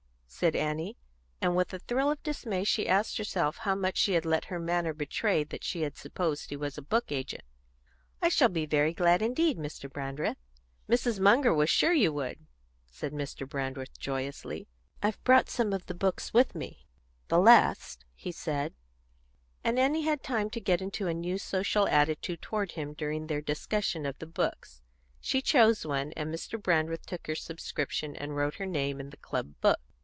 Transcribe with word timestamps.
said 0.33 0.55
Annie, 0.55 0.97
and 1.41 1.55
with 1.55 1.71
a 1.73 1.77
thrill 1.77 2.09
of 2.09 2.23
dismay 2.23 2.63
she 2.63 2.87
asked 2.87 3.17
herself 3.19 3.57
how 3.57 3.75
much 3.75 3.95
she 3.97 4.13
had 4.13 4.25
let 4.25 4.45
her 4.45 4.57
manner 4.59 4.91
betray 4.93 5.43
that 5.43 5.63
she 5.63 5.81
had 5.81 5.95
supposed 5.97 6.49
he 6.49 6.55
was 6.55 6.77
a 6.79 6.81
book 6.81 7.11
agent. 7.11 7.43
"I 8.23 8.29
shall 8.29 8.49
be 8.49 8.65
very 8.65 8.91
glad 8.93 9.21
indeed, 9.21 9.59
Mr. 9.59 9.87
Brandreth." 9.91 10.37
"Mrs. 10.89 11.19
Munger 11.19 11.53
was 11.53 11.69
sure 11.69 11.91
you 11.93 12.11
would," 12.13 12.47
said 12.87 13.11
Mr. 13.11 13.47
Brandreth 13.47 13.99
joyously. 13.99 14.67
"I've 15.03 15.23
brought 15.25 15.47
some 15.49 15.73
of 15.73 15.85
the 15.85 15.93
books 15.93 16.33
with 16.33 16.55
me 16.55 16.87
the 17.27 17.37
last," 17.37 18.05
he 18.15 18.31
said; 18.31 18.73
and 19.63 19.77
Annie 19.77 20.03
had 20.05 20.23
time 20.23 20.49
to 20.51 20.59
get 20.61 20.81
into 20.81 21.05
a 21.07 21.13
new 21.13 21.37
social 21.37 21.87
attitude 21.87 22.41
toward 22.41 22.71
him 22.71 22.93
during 22.93 23.27
their 23.27 23.41
discussion 23.41 24.05
of 24.07 24.17
the 24.17 24.25
books. 24.27 24.81
She 25.19 25.41
chose 25.43 25.85
one, 25.85 26.13
and 26.13 26.33
Mr. 26.33 26.59
Brandreth 26.59 27.05
took 27.05 27.27
her 27.27 27.35
subscription, 27.35 28.15
and 28.15 28.35
wrote 28.35 28.55
her 28.55 28.65
name 28.65 28.99
in 28.99 29.09
the 29.11 29.17
club 29.17 29.53
book. 29.61 29.77